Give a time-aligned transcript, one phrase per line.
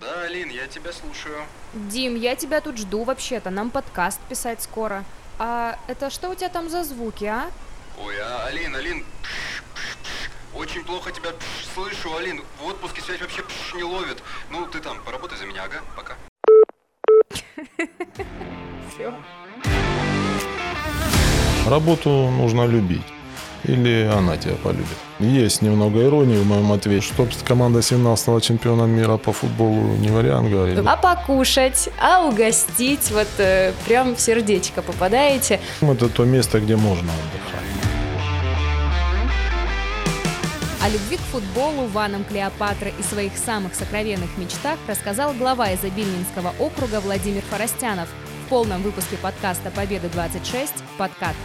[0.00, 1.44] Да, Алин, я тебя слушаю.
[1.74, 5.04] Дим, я тебя тут жду вообще-то, нам подкаст писать скоро.
[5.38, 7.50] А это что у тебя там за звуки, а?
[7.98, 10.30] Ой, а, Алин, Алин, пш, пш, пш.
[10.54, 12.42] очень плохо тебя пш, слышу, Алин.
[12.60, 14.22] В отпуске связь вообще пш, не ловит.
[14.50, 16.14] Ну, ты там, поработай за меня, ага, пока.
[18.94, 19.12] Все.
[21.66, 23.11] Работу нужно любить.
[23.64, 24.86] Или она тебя полюбит.
[25.20, 27.06] Есть немного иронии в моем ответе.
[27.06, 30.78] Чтоб команда Сигнал стала чемпионом мира по футболу, не вариант, говорит.
[30.84, 35.60] А покушать, а угостить, вот э, прям в сердечко попадаете.
[35.80, 37.62] Это то место, где можно отдыхать.
[40.82, 47.00] О любви к футболу, ванам Клеопатры и своих самых сокровенных мечтах рассказал глава Изобильнинского округа
[47.00, 48.08] Владимир Форостянов
[48.44, 51.36] в полном выпуске подкаста «Победа-26» подкат